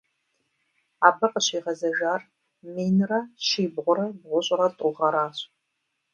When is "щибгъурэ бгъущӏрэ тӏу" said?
3.45-4.91